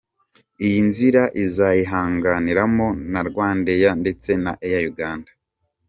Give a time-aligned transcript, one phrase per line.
[0.65, 5.31] Iyi nzira izayihanganiramo na Rwandair ndetse na Air Uganda.